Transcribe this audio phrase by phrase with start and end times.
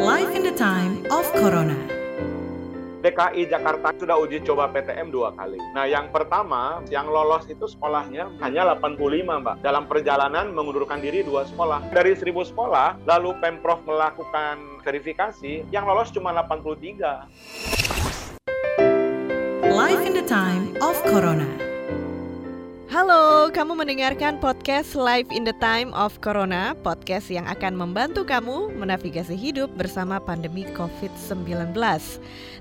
[0.00, 1.76] Life in the time of Corona.
[3.04, 5.60] DKI Jakarta sudah uji coba PTM dua kali.
[5.76, 8.96] Nah, yang pertama, yang lolos itu sekolahnya hanya 85,
[9.44, 9.60] Mbak.
[9.60, 11.92] Dalam perjalanan mengundurkan diri dua sekolah.
[11.92, 17.28] Dari 1000 sekolah, lalu Pemprov melakukan verifikasi, yang lolos cuma 83.
[19.68, 21.69] Life in the time of Corona.
[22.90, 28.66] Halo, kamu mendengarkan podcast Live in the Time of Corona, podcast yang akan membantu kamu
[28.74, 31.70] menavigasi hidup bersama pandemi COVID-19.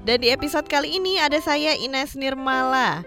[0.06, 3.02] Dan di episode kali ini ada saya Ines Nirmala.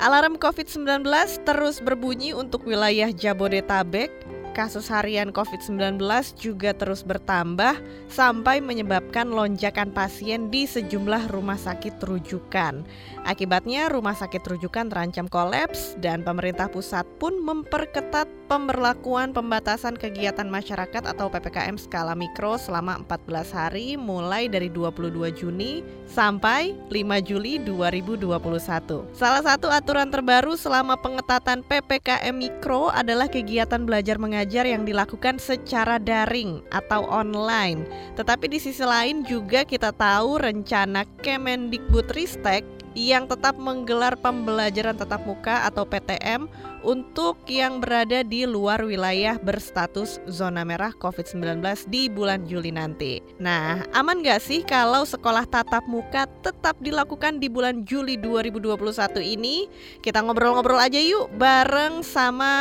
[0.00, 1.04] Alarm COVID-19
[1.44, 4.08] terus berbunyi untuk wilayah Jabodetabek,
[4.52, 5.98] kasus harian COVID-19
[6.36, 7.80] juga terus bertambah
[8.12, 12.84] sampai menyebabkan lonjakan pasien di sejumlah rumah sakit rujukan.
[13.24, 21.08] Akibatnya rumah sakit rujukan terancam kolaps dan pemerintah pusat pun memperketat pemberlakuan pembatasan kegiatan masyarakat
[21.08, 29.16] atau PPKM skala mikro selama 14 hari mulai dari 22 Juni sampai 5 Juli 2021.
[29.16, 35.96] Salah satu aturan terbaru selama pengetatan PPKM mikro adalah kegiatan belajar mengajar yang dilakukan secara
[35.96, 37.88] daring atau online.
[38.20, 45.64] Tetapi di sisi lain juga kita tahu rencana Kemendikbudristek yang tetap menggelar pembelajaran tatap muka
[45.68, 46.48] atau PTM
[46.82, 53.22] untuk yang berada di luar wilayah berstatus zona merah COVID-19 di bulan Juli nanti.
[53.38, 59.70] Nah, aman gak sih kalau sekolah tatap muka tetap dilakukan di bulan Juli 2021 ini?
[60.02, 62.52] Kita ngobrol-ngobrol aja yuk bareng sama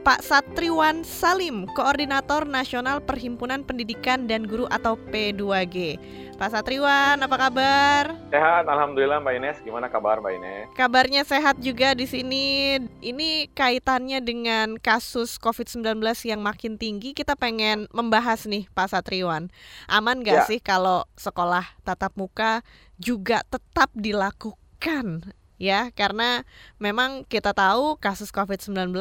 [0.00, 6.00] Pak Satriwan Salim, Koordinator Nasional Perhimpunan Pendidikan dan Guru atau P2G.
[6.36, 8.12] Pak Satriwan, apa kabar?
[8.28, 9.58] Sehat, alhamdulillah Mbak Ines.
[9.64, 10.64] Gimana kabar Mbak Ines?
[10.72, 12.80] Kabarnya sehat juga di sini.
[13.04, 17.12] Ini kaitannya dengan kasus COVID-19 yang makin tinggi.
[17.12, 19.52] Kita pengen membahas nih Pak Satriwan.
[19.92, 20.48] Aman gak ya.
[20.48, 22.64] sih kalau sekolah tatap muka
[22.96, 25.36] juga tetap dilakukan?
[25.60, 26.44] Ya, karena
[26.80, 28.92] memang kita tahu kasus COVID-19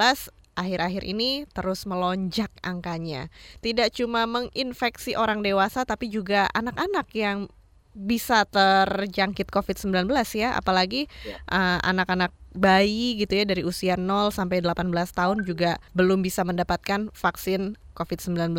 [0.55, 3.27] akhir-akhir ini terus melonjak angkanya.
[3.59, 7.51] Tidak cuma menginfeksi orang dewasa tapi juga anak-anak yang
[7.95, 11.39] bisa terjangkit COVID-19 ya, apalagi ya.
[11.47, 17.11] Uh, anak-anak bayi gitu ya dari usia 0 sampai 18 tahun juga belum bisa mendapatkan
[17.11, 18.51] vaksin COVID-19.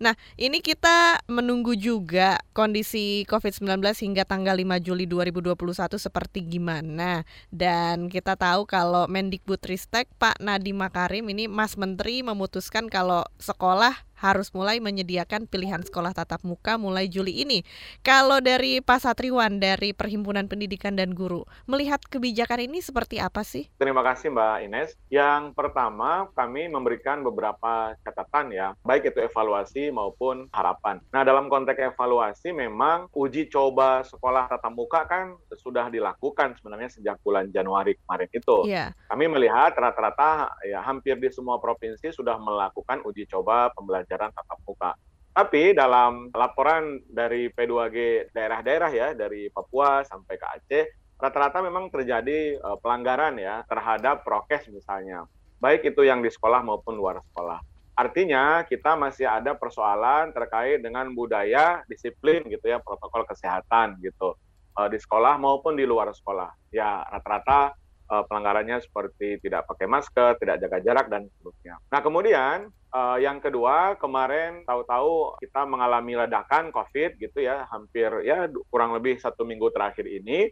[0.00, 7.28] Nah, ini kita menunggu juga kondisi COVID-19 hingga tanggal 5 Juli 2021 seperti gimana.
[7.52, 14.48] Dan kita tahu kalau Mendikbudristek Pak Nadiem Makarim ini Mas Menteri memutuskan kalau sekolah harus
[14.56, 17.60] mulai menyediakan pilihan sekolah tatap muka mulai Juli ini.
[18.00, 23.68] Kalau dari Pak Satriwan dari Perhimpunan Pendidikan dan Guru, melihat kebijakan ini seperti apa sih?
[23.76, 24.90] Terima kasih Mbak Ines.
[25.12, 31.02] Yang pertama, kami memberikan beberapa catatan ya, baik itu evaluasi maupun harapan.
[31.10, 37.18] Nah, dalam konteks evaluasi memang uji coba sekolah tatap muka kan sudah dilakukan sebenarnya sejak
[37.26, 38.56] bulan Januari kemarin itu.
[38.70, 38.94] Yeah.
[39.10, 44.94] Kami melihat rata-rata ya hampir di semua provinsi sudah melakukan uji coba pembelajaran tatap muka.
[45.34, 50.84] Tapi dalam laporan dari P2G daerah-daerah ya, dari Papua sampai ke Aceh,
[51.18, 55.26] rata-rata memang terjadi uh, pelanggaran ya terhadap prokes misalnya,
[55.58, 57.58] baik itu yang di sekolah maupun luar sekolah.
[57.94, 64.34] Artinya kita masih ada persoalan terkait dengan budaya, disiplin gitu ya, protokol kesehatan gitu
[64.74, 66.50] uh, di sekolah maupun di luar sekolah.
[66.74, 67.70] Ya rata-rata
[68.10, 71.78] uh, pelanggarannya seperti tidak pakai masker, tidak jaga jarak dan seterusnya.
[71.94, 78.50] Nah kemudian uh, yang kedua kemarin tahu-tahu kita mengalami ledakan COVID gitu ya, hampir ya
[78.74, 80.50] kurang lebih satu minggu terakhir ini.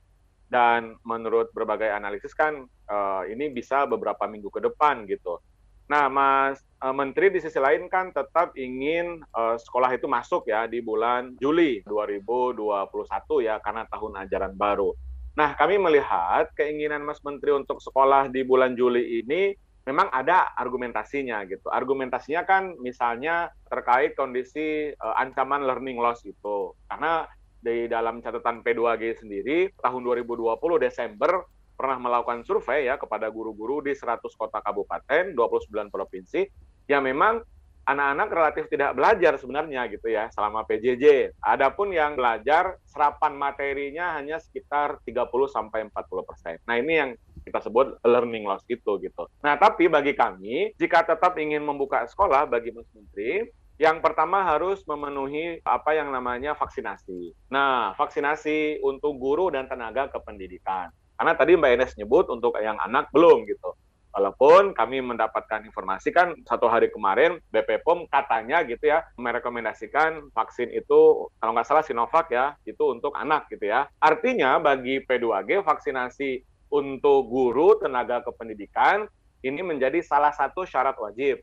[0.52, 2.69] Dan menurut berbagai analisis kan
[3.25, 5.41] ini bisa beberapa minggu ke depan gitu.
[5.92, 10.64] Nah, Mas uh, Menteri di sisi lain kan tetap ingin uh, sekolah itu masuk ya
[10.64, 12.88] di bulan Juli 2021
[13.44, 14.97] ya karena tahun ajaran baru.
[15.36, 19.52] Nah, kami melihat keinginan Mas Menteri untuk sekolah di bulan Juli ini
[19.84, 21.69] memang ada argumentasinya gitu.
[21.69, 26.72] Argumentasinya kan misalnya terkait kondisi uh, ancaman learning loss itu.
[26.88, 27.28] Karena
[27.61, 31.44] di dalam catatan P2G sendiri tahun 2020 Desember
[31.82, 36.46] pernah melakukan survei ya kepada guru-guru di 100 kota kabupaten, 29 provinsi,
[36.87, 37.43] yang memang
[37.82, 41.34] anak-anak relatif tidak belajar sebenarnya gitu ya selama PJJ.
[41.43, 46.56] Adapun yang belajar serapan materinya hanya sekitar 30 sampai 40 persen.
[46.62, 47.11] Nah ini yang
[47.43, 49.26] kita sebut learning loss itu gitu.
[49.43, 53.50] Nah tapi bagi kami jika tetap ingin membuka sekolah bagi Mas Menteri
[53.82, 57.35] yang pertama harus memenuhi apa yang namanya vaksinasi.
[57.50, 60.94] Nah, vaksinasi untuk guru dan tenaga kependidikan.
[61.22, 63.78] Karena tadi Mbak Ines nyebut untuk yang anak belum gitu.
[64.10, 70.74] Walaupun kami mendapatkan informasi kan satu hari kemarin BP POM katanya gitu ya merekomendasikan vaksin
[70.74, 73.86] itu kalau nggak salah Sinovac ya itu untuk anak gitu ya.
[74.02, 76.42] Artinya bagi P2G vaksinasi
[76.74, 79.06] untuk guru tenaga kependidikan
[79.46, 81.38] ini menjadi salah satu syarat wajib.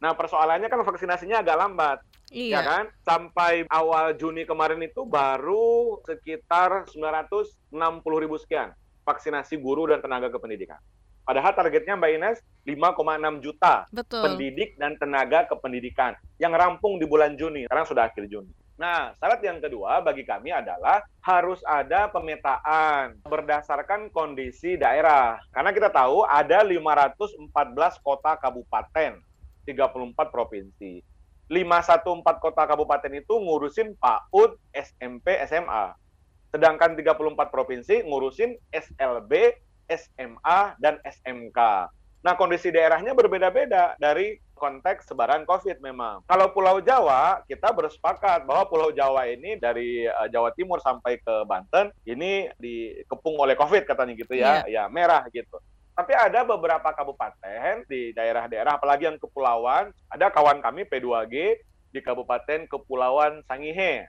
[0.00, 1.98] Nah persoalannya kan vaksinasinya agak lambat.
[2.32, 2.52] Iya.
[2.56, 2.84] Ya kan?
[3.04, 7.76] Sampai awal Juni kemarin itu baru sekitar 960
[8.24, 8.72] ribu sekian
[9.08, 10.76] vaksinasi guru dan tenaga kependidikan.
[11.24, 14.24] Padahal targetnya Mbak Ines 5,6 juta Betul.
[14.24, 17.68] pendidik dan tenaga kependidikan yang rampung di bulan Juni.
[17.68, 18.48] Sekarang sudah akhir Juni.
[18.78, 25.36] Nah, syarat yang kedua bagi kami adalah harus ada pemetaan berdasarkan kondisi daerah.
[25.50, 27.50] Karena kita tahu ada 514
[28.00, 29.18] kota kabupaten,
[29.66, 31.02] 34 provinsi.
[31.50, 35.92] 514 kota kabupaten itu ngurusin PAUD, SMP, SMA.
[36.48, 39.32] Sedangkan 34 provinsi ngurusin SLB,
[39.88, 41.58] SMA, dan SMK.
[42.18, 46.26] Nah, kondisi daerahnya berbeda-beda dari konteks sebaran COVID memang.
[46.26, 51.46] Kalau Pulau Jawa, kita bersepakat bahwa Pulau Jawa ini dari uh, Jawa Timur sampai ke
[51.46, 55.62] Banten, ini dikepung oleh COVID katanya gitu ya, ya merah gitu.
[55.94, 61.58] Tapi ada beberapa kabupaten di daerah-daerah, apalagi yang kepulauan, ada kawan kami P2G
[61.90, 64.06] di Kabupaten Kepulauan Sangihe,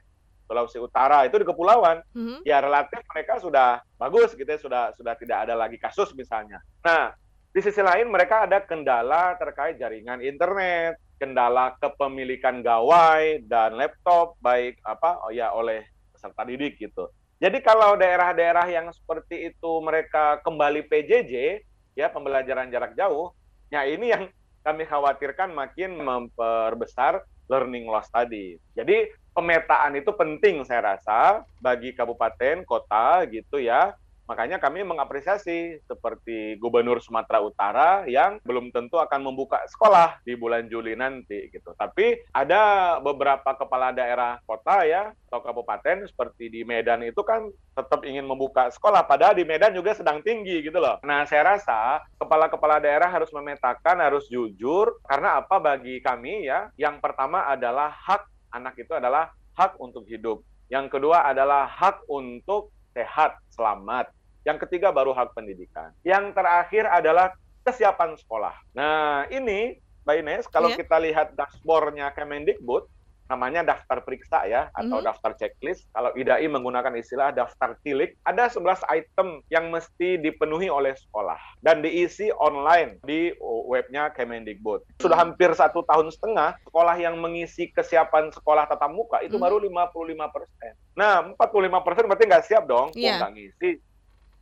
[0.49, 2.41] Sulawesi Utara itu di kepulauan, Mhm.
[2.41, 6.57] ya relatif mereka sudah bagus gitu ya, sudah sudah tidak ada lagi kasus misalnya.
[6.81, 7.13] Nah,
[7.53, 14.81] di sisi lain mereka ada kendala terkait jaringan internet, kendala kepemilikan gawai dan laptop baik
[14.81, 17.05] apa oh ya oleh peserta didik gitu.
[17.39, 21.61] Jadi kalau daerah-daerah yang seperti itu mereka kembali PJJ
[21.93, 23.31] ya pembelajaran jarak jauh,
[23.69, 24.27] ya ini yang
[24.59, 28.55] kami khawatirkan makin memperbesar learning loss tadi.
[28.77, 33.97] Jadi pemetaan itu penting saya rasa bagi kabupaten, kota gitu ya.
[34.29, 40.69] Makanya kami mengapresiasi seperti Gubernur Sumatera Utara yang belum tentu akan membuka sekolah di bulan
[40.69, 41.73] Juli nanti gitu.
[41.73, 48.05] Tapi ada beberapa kepala daerah kota ya atau kabupaten seperti di Medan itu kan tetap
[48.05, 51.01] ingin membuka sekolah padahal di Medan juga sedang tinggi gitu loh.
[51.01, 56.69] Nah, saya rasa kepala-kepala daerah harus memetakan, harus jujur karena apa bagi kami ya?
[56.77, 60.45] Yang pertama adalah hak anak itu adalah hak untuk hidup.
[60.69, 64.18] Yang kedua adalah hak untuk sehat, selamat.
[64.47, 65.91] Yang ketiga baru hak pendidikan.
[66.03, 68.55] Yang terakhir adalah kesiapan sekolah.
[68.71, 69.77] Nah, ini
[70.07, 70.79] Mbak Ines, kalau Iya.
[70.81, 72.87] kita lihat dashboard-nya Kemendikbud,
[73.29, 75.05] namanya daftar periksa ya, atau Mhm.
[75.05, 75.85] daftar checklist.
[75.93, 81.85] Kalau IDAI menggunakan istilah daftar tilik, ada 11 item yang mesti dipenuhi oleh sekolah dan
[81.85, 83.29] diisi online di
[83.69, 84.81] webnya Kemendikbud.
[84.97, 89.43] Sudah hampir satu tahun setengah, sekolah yang mengisi kesiapan sekolah tatap muka itu Mhm.
[89.45, 90.73] baru 55 persen.
[90.97, 93.77] Nah, 45 persen berarti nggak siap dong, oh, nggak ngisi.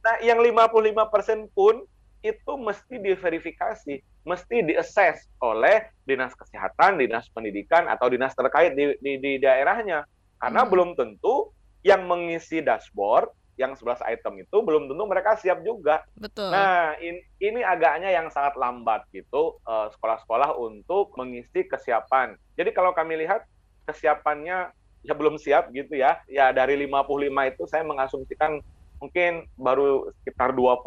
[0.08, 1.84] Nah, yang 55 persen pun
[2.24, 9.20] itu mesti diverifikasi, mesti diassess oleh dinas kesehatan, dinas pendidikan, atau dinas terkait di, di,
[9.20, 10.08] di daerahnya.
[10.40, 10.72] Karena Hmm.
[10.72, 11.52] belum tentu
[11.84, 13.28] yang mengisi dashboard,
[13.60, 16.00] yang 11 item itu, belum tentu mereka siap juga.
[16.16, 16.56] Betul.
[16.56, 22.40] Nah, in- ini agaknya yang sangat lambat gitu, eh, sekolah-sekolah untuk mengisi kesiapan.
[22.56, 23.44] Jadi kalau kami lihat
[23.84, 24.72] kesiapannya
[25.04, 26.22] ya belum siap gitu ya.
[26.32, 28.64] Ya dari 55 itu saya mengasumsikan
[29.00, 30.84] mungkin baru sekitar 20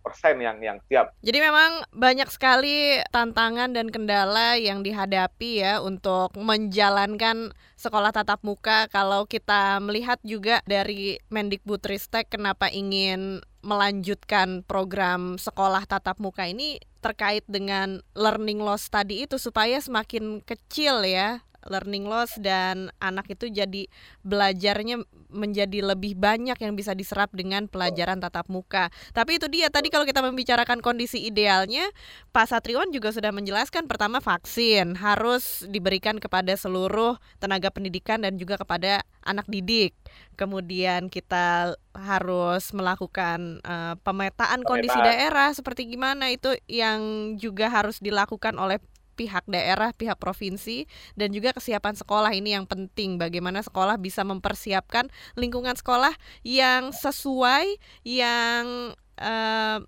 [0.00, 1.12] persen yang yang siap.
[1.20, 8.88] Jadi memang banyak sekali tantangan dan kendala yang dihadapi ya untuk menjalankan sekolah tatap muka.
[8.88, 17.44] Kalau kita melihat juga dari Mendikbudristek kenapa ingin melanjutkan program sekolah tatap muka ini terkait
[17.44, 23.90] dengan learning loss tadi itu supaya semakin kecil ya learning loss dan anak itu jadi
[24.24, 28.88] belajarnya menjadi lebih banyak yang bisa diserap dengan pelajaran tatap muka.
[29.12, 31.86] Tapi itu dia tadi kalau kita membicarakan kondisi idealnya,
[32.32, 38.58] Pak Satriwan juga sudah menjelaskan pertama vaksin harus diberikan kepada seluruh tenaga pendidikan dan juga
[38.58, 39.94] kepada anak didik.
[40.34, 45.10] Kemudian kita harus melakukan eh, pemetaan kondisi Pemetaan.
[45.10, 48.80] daerah seperti gimana itu yang juga harus dilakukan oleh
[49.20, 55.12] pihak daerah, pihak provinsi dan juga kesiapan sekolah ini yang penting bagaimana sekolah bisa mempersiapkan
[55.36, 57.76] lingkungan sekolah yang sesuai
[58.08, 59.78] yang eh,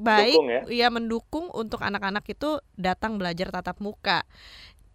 [0.00, 0.62] baik Dukung ya.
[0.72, 4.24] ya mendukung untuk anak-anak itu datang belajar tatap muka.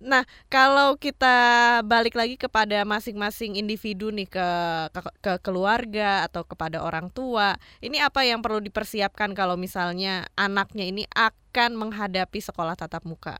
[0.03, 4.47] Nah, kalau kita balik lagi kepada masing-masing individu nih ke,
[4.91, 10.83] ke ke keluarga atau kepada orang tua, ini apa yang perlu dipersiapkan kalau misalnya anaknya
[10.91, 13.39] ini akan menghadapi sekolah tatap muka?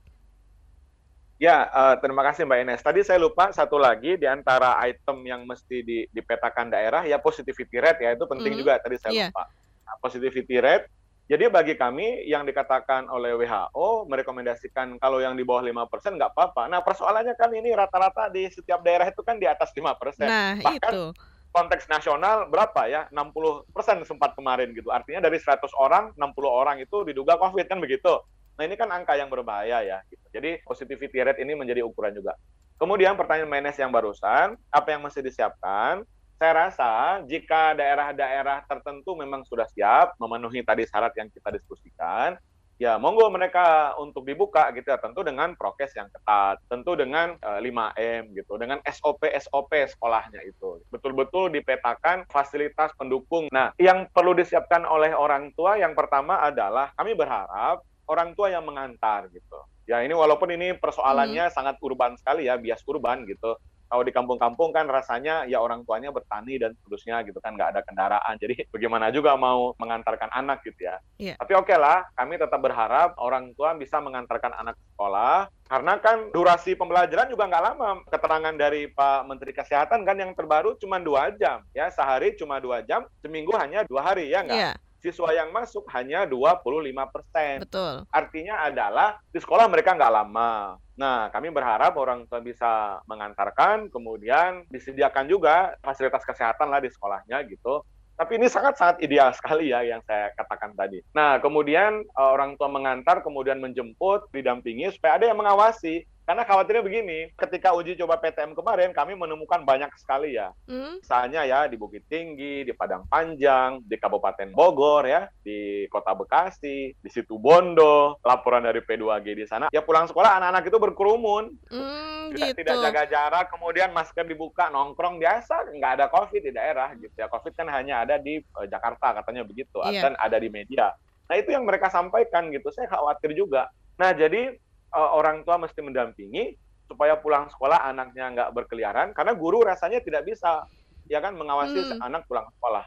[1.41, 2.81] Ya, eh, terima kasih Mbak Ines.
[2.85, 7.81] Tadi saya lupa satu lagi di antara item yang mesti di- dipetakan daerah ya positivity
[7.81, 8.59] rate ya itu penting Mhm.
[8.63, 9.27] juga tadi saya Iya.
[9.33, 9.43] lupa.
[9.83, 10.87] Nah, positivity rate
[11.23, 16.67] Jadi bagi kami yang dikatakan oleh WHO merekomendasikan kalau yang di bawah 5% nggak apa-apa.
[16.67, 20.27] Nah persoalannya kan ini rata-rata di setiap daerah itu kan di atas 5%.
[20.27, 21.03] Nah, Bahkan itu.
[21.47, 23.07] konteks nasional berapa ya?
[23.07, 24.91] 60% sempat kemarin gitu.
[24.91, 28.19] Artinya dari 100 orang, 60 orang itu diduga COVID kan begitu.
[28.57, 29.97] Nah ini kan angka yang berbahaya ya.
[30.09, 30.25] Gitu.
[30.33, 32.37] Jadi positivity rate ini menjadi ukuran juga.
[32.77, 36.03] Kemudian pertanyaan Menes yang barusan, apa yang mesti disiapkan?
[36.35, 42.35] Saya rasa jika daerah-daerah tertentu memang sudah siap memenuhi tadi syarat yang kita diskusikan,
[42.81, 47.61] ya monggo mereka untuk dibuka gitu ya tentu dengan prokes yang ketat tentu dengan uh,
[47.61, 54.83] 5M gitu dengan SOP SOP sekolahnya itu betul-betul dipetakan fasilitas pendukung nah yang perlu disiapkan
[54.89, 59.59] oleh orang tua yang pertama adalah kami berharap orang tua yang mengantar gitu.
[59.83, 61.55] Ya ini walaupun ini persoalannya hmm.
[61.55, 63.59] sangat urban sekali ya bias urban gitu.
[63.93, 67.81] Kalau di kampung-kampung kan rasanya ya orang tuanya bertani dan seterusnya gitu kan nggak ada
[67.85, 68.41] kendaraan.
[68.41, 70.97] Jadi bagaimana juga mau mengantarkan anak gitu ya.
[71.21, 71.37] Yeah.
[71.37, 75.51] tapi oke okay lah kami tetap berharap orang tua bisa mengantarkan anak ke sekolah.
[75.67, 77.89] Karena kan durasi pembelajaran juga nggak lama.
[78.07, 81.91] Keterangan dari Pak Menteri Kesehatan kan yang terbaru cuma dua jam ya.
[81.93, 84.57] Sehari cuma dua jam seminggu hanya dua hari ya nggak?
[84.57, 86.63] Yeah siswa yang masuk hanya 25
[87.11, 87.59] persen.
[87.67, 88.07] Betul.
[88.07, 90.79] Artinya adalah di sekolah mereka nggak lama.
[90.95, 97.43] Nah, kami berharap orang tua bisa mengantarkan, kemudian disediakan juga fasilitas kesehatan lah di sekolahnya
[97.51, 97.83] gitu.
[98.13, 101.01] Tapi ini sangat-sangat ideal sekali ya yang saya katakan tadi.
[101.17, 106.07] Nah, kemudian eh, orang tua mengantar, kemudian menjemput, didampingi supaya ada yang mengawasi.
[106.23, 110.55] Karena khawatirnya begini, ketika uji coba PTM kemarin kami menemukan banyak sekali ya.
[110.71, 111.03] Hmm.
[111.03, 116.95] Misalnya ya di Bukit Tinggi, di Padang Panjang, di Kabupaten Bogor ya, di Kota Bekasi,
[116.95, 119.67] di Situ Bondo, laporan dari P2G di sana.
[119.75, 121.43] Ya pulang sekolah anak-anak itu berkerumun.
[121.67, 122.59] Hmm, tidak, gitu.
[122.63, 127.27] tidak jaga jarak, kemudian masker dibuka, nongkrong biasa, nggak ada COVID di daerah gitu ya.
[127.27, 130.07] COVID kan hanya ada di uh, Jakarta katanya begitu, iya.
[130.07, 130.95] dan ada di media.
[131.27, 133.67] Nah itu yang mereka sampaikan gitu, saya khawatir juga.
[133.99, 134.55] Nah jadi
[134.93, 136.55] uh, orang tua mesti mendampingi
[136.87, 140.63] supaya pulang sekolah anaknya nggak berkeliaran karena guru rasanya tidak bisa
[141.09, 141.99] ya kan mengawasi hmm.
[141.99, 142.85] anak pulang sekolah.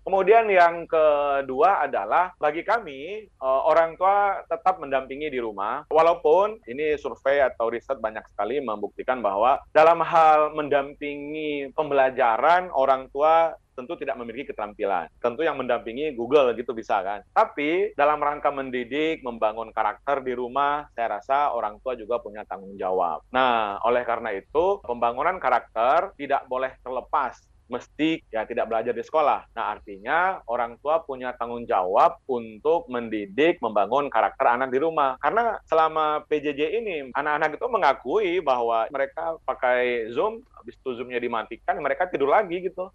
[0.00, 6.96] Kemudian yang kedua adalah bagi kami uh, orang tua tetap mendampingi di rumah walaupun ini
[6.96, 14.20] survei atau riset banyak sekali membuktikan bahwa dalam hal mendampingi pembelajaran orang tua tentu tidak
[14.20, 15.08] memiliki keterampilan.
[15.24, 17.24] Tentu yang mendampingi Google gitu bisa kan.
[17.32, 22.76] Tapi dalam rangka mendidik, membangun karakter di rumah, saya rasa orang tua juga punya tanggung
[22.76, 23.24] jawab.
[23.32, 29.46] Nah, oleh karena itu, pembangunan karakter tidak boleh terlepas mesti ya tidak belajar di sekolah.
[29.54, 35.14] Nah, artinya orang tua punya tanggung jawab untuk mendidik, membangun karakter anak di rumah.
[35.22, 41.78] Karena selama PJJ ini, anak-anak itu mengakui bahwa mereka pakai Zoom, habis itu Zoom-nya dimatikan,
[41.78, 42.90] mereka tidur lagi gitu.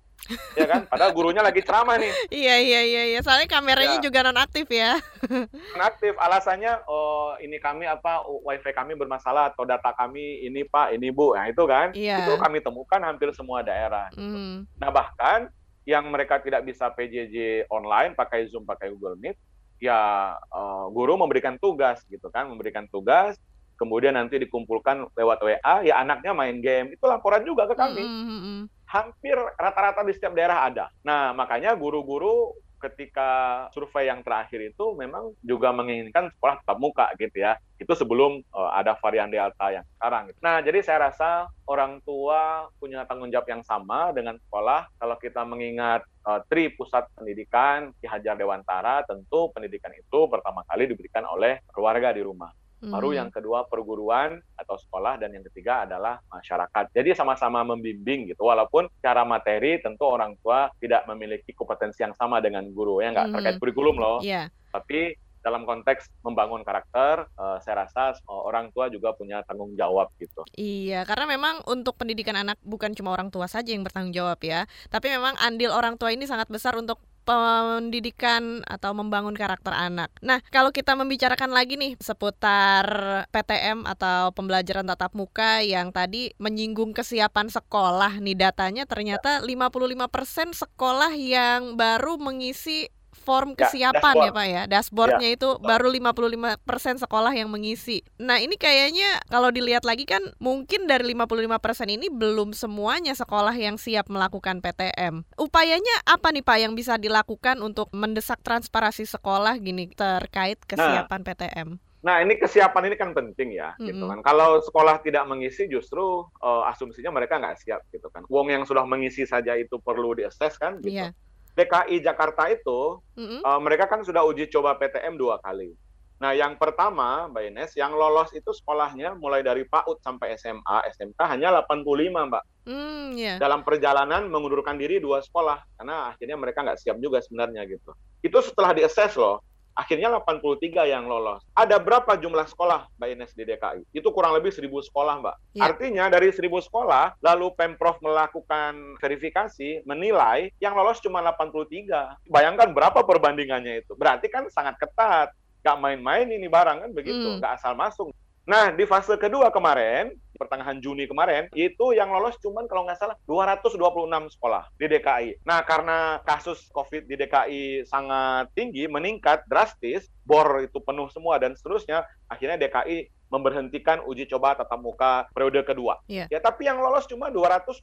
[0.58, 0.82] Ya kan?
[0.89, 2.12] Padahal gurunya lagi ceramah nih.
[2.44, 3.20] iya, iya, iya, iya.
[3.22, 4.03] Soalnya kameranya ya.
[4.03, 4.98] juga nonaktif ya.
[5.75, 6.13] nonaktif.
[6.17, 11.38] Alasannya, oh ini kami apa, wifi kami bermasalah atau data kami ini Pak, ini Bu.
[11.38, 12.25] Nah itu kan, iya.
[12.25, 14.10] itu kami temukan hampir semua daerah.
[14.13, 14.24] Gitu.
[14.25, 14.55] Mm.
[14.82, 15.50] Nah bahkan
[15.86, 19.38] yang mereka tidak bisa PJJ online pakai Zoom, pakai Google Meet,
[19.77, 23.38] ya uh, guru memberikan tugas gitu kan, memberikan tugas,
[23.77, 28.01] kemudian nanti dikumpulkan lewat WA, ya anaknya main game, itu laporan juga ke kami.
[28.01, 28.60] Mm -hmm.
[28.95, 30.87] Hampir rata-rata di setiap daerah ada.
[31.03, 37.41] Nah makanya guru-guru ketika survei yang terakhir itu memang juga menginginkan sekolah tetap muka gitu
[37.41, 37.57] ya.
[37.81, 40.31] Itu sebelum uh, ada varian Delta yang sekarang.
[40.31, 40.39] Gitu.
[40.45, 44.87] Nah, jadi saya rasa orang tua punya tanggung jawab yang sama dengan sekolah.
[45.01, 50.87] Kalau kita mengingat uh, tri pusat pendidikan Ki Hajar Dewantara, tentu pendidikan itu pertama kali
[50.87, 52.53] diberikan oleh keluarga di rumah.
[52.84, 53.17] Baru hmm.
[53.17, 56.91] yang kedua perguruan atau sekolah dan yang ketiga adalah masyarakat.
[56.91, 58.44] Jadi sama-sama membimbing gitu.
[58.46, 63.27] Walaupun cara materi tentu orang tua tidak memiliki kompetensi yang sama dengan guru ya nggak
[63.32, 63.36] hmm.
[63.39, 64.17] terkait kurikulum loh.
[64.22, 64.51] Yeah.
[64.75, 65.15] Tapi
[65.46, 70.41] dalam konteks membangun karakter, uh, saya rasa uh, orang tua juga punya tanggung jawab gitu.
[70.58, 74.65] Iya, karena memang untuk pendidikan anak bukan cuma orang tua saja yang bertanggung jawab ya,
[74.89, 80.13] tapi memang andil orang tua ini sangat besar untuk pendidikan atau membangun karakter anak.
[80.22, 82.86] Nah, kalau kita membicarakan lagi nih seputar
[83.34, 91.12] PTM atau pembelajaran tatap muka yang tadi menyinggung kesiapan sekolah nih datanya ternyata 55% sekolah
[91.17, 92.88] yang baru mengisi
[93.24, 94.63] form kesiapan ya, ya Pak ya.
[94.67, 98.03] Dashboardnya ya, itu baru 55% sekolah yang mengisi.
[98.19, 103.79] Nah ini kayaknya kalau dilihat lagi kan mungkin dari 55% ini belum semuanya sekolah yang
[103.79, 105.24] siap melakukan PTM.
[105.39, 110.67] Upayanya apa nih Pak yang bisa dilakukan untuk mendesak transparansi sekolah gini terkait nah.
[110.67, 111.69] kesiapan nah, PTM?
[112.05, 113.88] Nah, ini kesiapan ini kan penting ya, mm-hmm.
[113.89, 114.19] gitu kan.
[114.22, 118.22] Kalau sekolah tidak mengisi, justru uh, asumsinya mereka nggak siap, gitu kan.
[118.29, 121.01] Uang yang sudah mengisi saja itu perlu diakses kan, gitu.
[121.01, 121.17] Yeah.
[121.55, 123.41] DKI Jakarta itu Mm-mm.
[123.41, 125.71] uh, mereka kan sudah uji coba PTM dua kali.
[126.15, 131.19] Nah, yang pertama, Mbak Ines, yang lolos itu sekolahnya mulai dari PAUD sampai SMA, SMK
[131.27, 132.43] hanya 85, Mbak.
[132.71, 133.35] Hmm, ya.
[133.35, 137.91] Dalam perjalanan mengundurkan diri dua sekolah, karena akhirnya mereka nggak siap juga sebenarnya gitu.
[138.24, 139.43] Itu setelah di-assess loh,
[139.75, 141.44] akhirnya 83 yang lolos.
[141.51, 143.91] Ada berapa jumlah sekolah, Mbak Ines, di DKI?
[143.91, 145.36] Itu kurang lebih 1000 sekolah, Mbak.
[145.60, 145.62] Ya.
[145.67, 152.15] Artinya dari 1000 sekolah, lalu Pemprov melakukan verifikasi, menilai yang lolos cuma 83.
[152.32, 153.94] Bayangkan berapa perbandingannya itu.
[154.00, 155.36] Berarti kan sangat ketat.
[155.62, 157.38] Nggak main-main ini barang kan begitu, Hmm.
[157.44, 158.10] nggak asal masuk.
[158.46, 163.15] Nah, di fase kedua kemarin, pertengahan Juni kemarin, itu yang lolos cuman kalau nggak salah
[163.27, 165.30] 226 sekolah di DKI.
[165.48, 171.56] Nah, karena kasus COVID di DKI sangat tinggi, meningkat drastis, bor itu penuh semua dan
[171.56, 176.00] seterusnya, akhirnya DKI memberhentikan uji coba tatap muka periode kedua.
[176.06, 176.30] Iya.
[176.30, 177.82] Ya, tapi yang lolos cuma 226,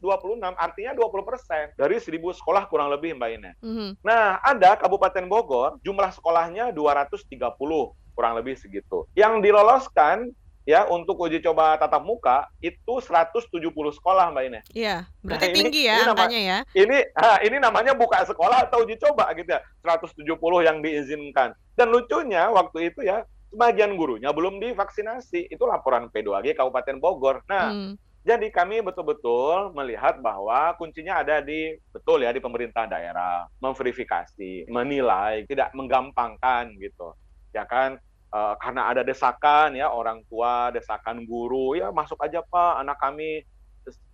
[0.55, 3.53] artinya 20 persen dari 1000 sekolah kurang lebih, Mbak Ine.
[3.61, 3.89] Mhm.
[4.07, 9.09] Nah, ada Kabupaten Bogor, jumlah sekolahnya 230, kurang lebih segitu.
[9.17, 10.31] Yang diloloskan
[10.63, 13.59] ya untuk uji coba tatap muka itu 170
[13.93, 14.61] sekolah, Mbak Ine.
[14.71, 16.59] Iya, berarti Nah, ini- tinggi ya ini nama- angkanya ya.
[16.73, 19.61] Ini ah, ini namanya buka sekolah atau uji coba gitu ya.
[19.81, 21.51] 170 yang diizinkan.
[21.73, 25.49] Dan lucunya waktu itu ya sebagian gurunya belum divaksinasi.
[25.49, 27.43] Itu laporan P2G Kabupaten Bogor.
[27.45, 27.93] Nah, Hmm.
[28.23, 35.43] jadi kami betul-betul melihat bahwa kuncinya ada di betul ya di pemerintah daerah, memverifikasi, menilai,
[35.45, 37.13] tidak menggampangkan gitu.
[37.51, 37.99] Ya kan
[38.33, 43.45] Eh, karena ada desakan ya orang tua, desakan guru, ya masuk aja Pak, anak kami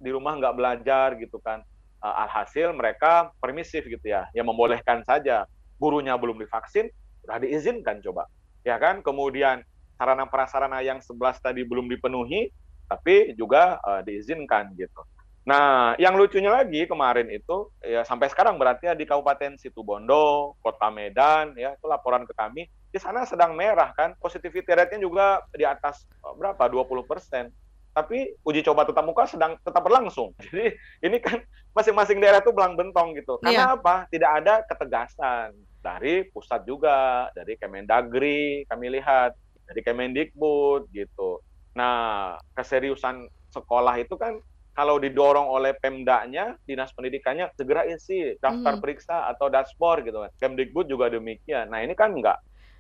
[0.03, 1.63] di rumah nggak belajar gitu kan.
[2.03, 5.47] Eh, alhasil mereka permisif gitu ya, ya membolehkan saja.
[5.79, 6.91] Gurunya belum divaksin,
[7.23, 8.27] sudah diizinkan coba.
[8.67, 9.63] Ya kan, kemudian
[9.95, 12.51] sarana prasarana yang 11 tadi belum dipenuhi,
[12.91, 14.99] tapi juga eh, diizinkan gitu.
[15.47, 20.91] Nah, yang lucunya lagi kemarin itu ya sampai sekarang berarti ya di Kabupaten Situbondo, Kota
[20.91, 25.65] Medan ya itu laporan ke kami di sana sedang merah kan, positivity rate-nya juga di
[25.65, 27.53] atas eh, berapa 20 persen.
[27.89, 30.31] Tapi uji coba tatap muka sedang tetap berlangsung.
[30.45, 30.71] Jadi
[31.03, 31.43] ini kan
[31.75, 33.37] masing-masing daerah itu belang bentong gitu.
[33.43, 34.07] Karena apa?
[34.09, 35.53] Tidak ada ketegasan
[35.83, 39.35] dari pusat juga, dari Kemendagri kami lihat,
[39.67, 41.43] dari Kemendikbud gitu.
[41.75, 44.39] Nah, keseriusan sekolah itu kan
[44.73, 48.83] kalau didorong oleh Pemdanya, dinas pendidikannya segera isi daftar Mhm.
[48.83, 50.31] periksa atau dashboard gitu kan.
[50.39, 51.67] Kemdikbud juga demikian.
[51.67, 52.39] Nah, ini kan enggak.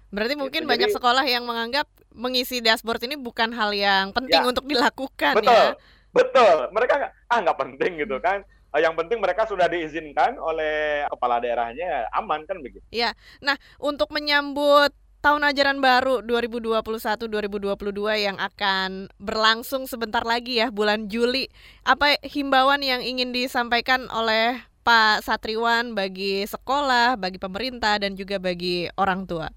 [0.09, 4.43] Berarti mungkin Gitu, banyak jadi- sekolah yang menganggap mengisi dashboard ini bukan hal yang penting
[4.43, 4.49] Ya.
[4.49, 5.53] untuk dilakukan Betul.
[5.53, 5.77] ya.
[6.11, 6.57] Betul.
[6.73, 8.43] Mereka nggak, ah nggak penting gitu kan.
[8.69, 12.85] Eh, Yang penting mereka sudah diizinkan oleh kepala daerahnya, aman kan begitu.
[13.81, 21.49] Untuk menyambut tahun ajaran baru 2021-2022 yang akan berlangsung sebentar lagi ya bulan Juli.
[21.83, 28.89] Apa himbauan yang ingin disampaikan oleh Pak Satriwan bagi sekolah, bagi pemerintah dan juga bagi
[28.97, 29.49] orang tua?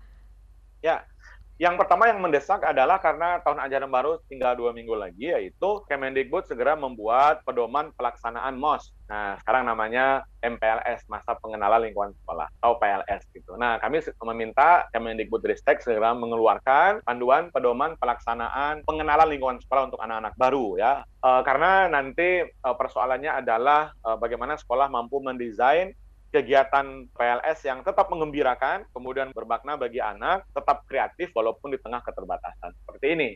[1.61, 6.49] Yang pertama yang mendesak adalah karena tahun ajaran baru tinggal dua minggu lagi, yaitu Kemendikbud
[6.49, 8.89] segera membuat pedoman pelaksanaan MOS.
[9.05, 13.61] Nah, sekarang namanya MPLS, Masa Pengenalan Lingkungan Sekolah, atau PLS gitu.
[13.61, 14.01] Nah, kami
[14.33, 21.05] meminta Kemendikbud Ristek segera mengeluarkan panduan pedoman pelaksanaan pengenalan lingkungan sekolah untuk anak-anak baru ya.
[21.21, 25.93] Eh, karena nanti eh, persoalannya adalah eh, bagaimana sekolah mampu mendesain
[26.31, 32.71] kegiatan PLS yang tetap mengembirakan, kemudian bermakna bagi anak, tetap kreatif walaupun di tengah keterbatasan.
[32.81, 33.29] Seperti ini,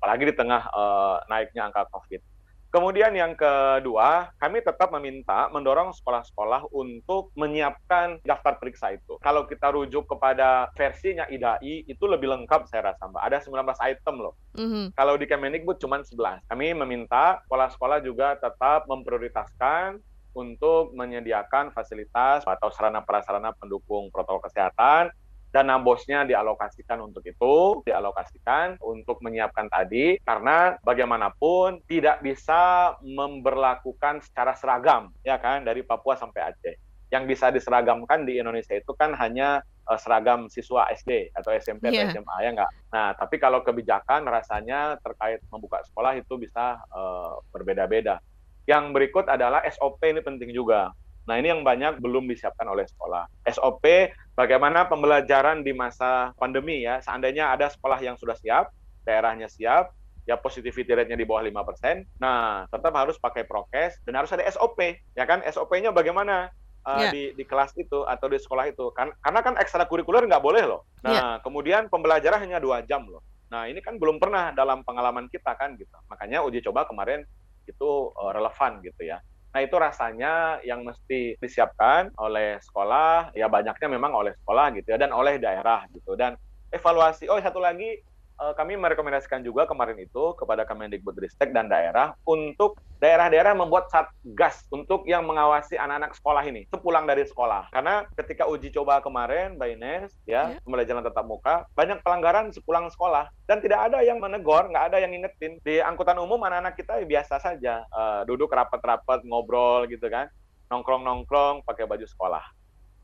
[0.00, 2.38] apalagi di tengah eh, naiknya angka COVID.
[2.68, 9.16] Kemudian yang kedua, kami tetap meminta mendorong sekolah-sekolah untuk menyiapkan daftar periksa itu.
[9.24, 13.24] Kalau kita rujuk kepada versinya IDAI, itu lebih lengkap saya rasa, Mbak.
[13.24, 14.36] Ada 19 item loh.
[14.52, 14.92] Mhm.
[14.92, 16.44] Kalau di Kemendikbud cuma 11.
[16.44, 20.04] Kami meminta sekolah-sekolah juga tetap memprioritaskan
[20.38, 25.10] untuk menyediakan fasilitas atau sarana prasarana pendukung protokol kesehatan
[25.48, 34.52] dana bosnya dialokasikan untuk itu, dialokasikan untuk menyiapkan tadi karena bagaimanapun tidak bisa memberlakukan secara
[34.52, 36.76] seragam ya kan dari Papua sampai Aceh.
[37.08, 42.12] Yang bisa diseragamkan di Indonesia itu kan hanya eh, seragam siswa SD atau SMP Iya.
[42.12, 42.70] atau SMA ya enggak.
[42.92, 48.20] Nah, tapi kalau kebijakan rasanya terkait membuka sekolah itu bisa eh, berbeda-beda.
[48.68, 50.92] Yang berikut adalah SOP ini penting juga.
[51.24, 53.24] Nah, ini yang banyak belum disiapkan oleh sekolah.
[53.48, 57.00] SOP bagaimana pembelajaran di masa pandemi ya.
[57.00, 58.72] Seandainya ada sekolah yang sudah siap,
[59.08, 59.92] daerahnya siap,
[60.28, 62.20] ya positivity rate-nya di bawah 5%.
[62.20, 65.40] Nah, tetap harus pakai prokes dan harus ada SOP, ya kan?
[65.48, 66.52] SOP-nya bagaimana?
[66.88, 67.10] uh, Ya.
[67.12, 70.88] di di kelas itu atau di sekolah itu kan karena kan ekstrakurikuler nggak boleh loh.
[71.04, 73.20] Nah kemudian pembelajaran hanya dua jam loh.
[73.52, 75.92] Nah ini kan belum pernah dalam pengalaman kita kan gitu.
[76.08, 77.24] Makanya uji coba kemarin
[77.68, 79.20] itu uh, relevan gitu ya.
[79.52, 84.98] Nah itu rasanya yang mesti disiapkan oleh sekolah, ya banyaknya memang oleh sekolah gitu ya,
[85.00, 86.16] dan oleh daerah gitu.
[86.16, 86.36] Dan
[86.72, 87.96] evaluasi, oh satu lagi
[88.38, 95.26] kami merekomendasikan juga kemarin itu kepada Kemendikbudristek dan daerah untuk daerah-daerah membuat satgas untuk yang
[95.26, 97.70] mengawasi anak-anak sekolah ini sepulang dari sekolah.
[97.74, 100.62] Karena ketika uji coba kemarin, Mbak Ines, ya, yeah.
[100.62, 105.14] pembelajaran tatap muka, banyak pelanggaran sepulang sekolah dan tidak ada yang menegur, nggak ada yang
[105.14, 105.58] ngingetin.
[105.62, 110.30] Di angkutan umum anak-anak kita biasa saja uh, duduk rapat-rapat ngobrol gitu kan,
[110.70, 112.44] nongkrong-nongkrong pakai baju sekolah.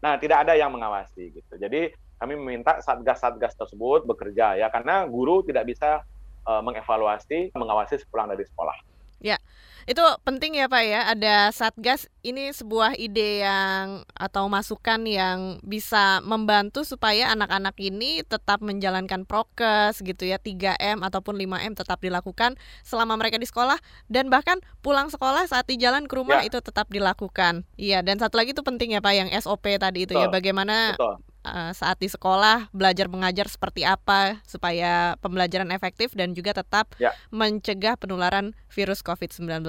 [0.05, 1.57] Nah, tidak ada yang mengawasi gitu.
[1.57, 6.03] Jadi kami meminta satgas-satgas tersebut bekerja ya karena guru tidak bisa
[6.47, 8.77] uh, mengevaluasi, mengawasi sepulang dari sekolah.
[9.25, 9.41] Ya,
[9.89, 16.21] itu penting ya Pak ya, ada Satgas ini sebuah ide yang atau masukan yang bisa
[16.21, 23.17] membantu supaya anak-anak ini tetap menjalankan prokes gitu ya, 3M ataupun 5M tetap dilakukan selama
[23.17, 23.81] mereka di sekolah
[24.13, 26.53] dan bahkan pulang sekolah saat di jalan ke rumah ya.
[26.53, 27.65] itu tetap dilakukan.
[27.81, 30.33] Iya, dan satu lagi itu penting ya Pak yang SOP tadi itu ya, Betul.
[30.33, 36.33] ya bagaimana Betul uh, saat di sekolah belajar mengajar seperti apa supaya pembelajaran efektif dan
[36.33, 37.13] juga tetap ya.
[37.31, 39.63] mencegah penularan virus COVID-19.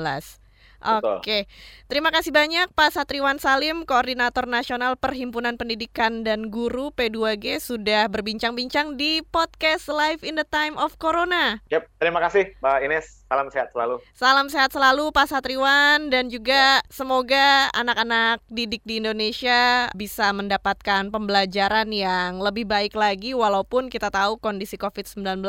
[0.83, 1.47] Oke,
[1.87, 8.99] terima kasih banyak Pak Satriwan Salim, Koordinator Nasional Perhimpunan Pendidikan dan Guru P2G sudah berbincang-bincang
[8.99, 11.63] di podcast Live in the Time of Corona.
[11.71, 13.07] Yep, terima kasih Mbak Ines.
[13.25, 13.95] Salam sehat selalu.
[14.13, 21.89] Salam sehat selalu Pak Satriwan dan juga semoga anak-anak didik di Indonesia bisa mendapatkan pembelajaran
[21.89, 25.41] yang lebih baik lagi walaupun kita tahu kondisi COVID-19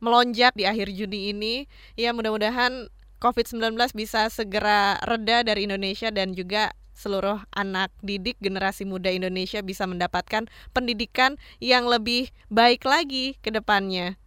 [0.00, 1.54] melonjak di akhir Juni ini.
[2.00, 2.88] Ya mudah-mudahan
[3.18, 9.86] COVID-19 bisa segera reda dari Indonesia dan juga seluruh anak didik generasi muda Indonesia bisa
[9.86, 14.18] mendapatkan pendidikan yang lebih baik lagi ke depannya.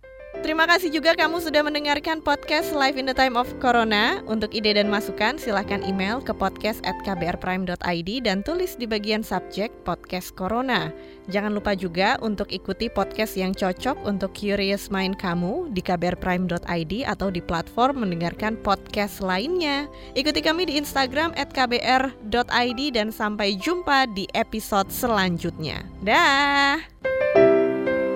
[0.42, 4.26] Terima kasih juga kamu sudah mendengarkan podcast Live in the Time of Corona.
[4.26, 10.34] Untuk ide dan masukan, silahkan email ke podcast at dan tulis di bagian subjek podcast
[10.34, 10.90] Corona.
[11.30, 17.30] Jangan lupa juga untuk ikuti podcast yang cocok untuk curious mind kamu di kbrprime.id atau
[17.30, 19.86] di platform mendengarkan podcast lainnya.
[20.18, 25.86] Ikuti kami di Instagram at kbr.id dan sampai jumpa di episode selanjutnya.
[26.02, 26.82] Dah!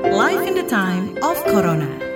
[0.09, 2.14] Live in the Time of Corona